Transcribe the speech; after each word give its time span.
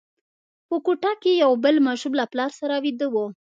په 0.67 0.75
کوټه 0.85 1.11
کې 1.21 1.31
یو 1.43 1.51
بل 1.63 1.75
ماشوم 1.87 2.13
له 2.19 2.25
پلار 2.31 2.51
سره 2.59 2.75
ویده 2.83 3.07
وو. 3.13 3.25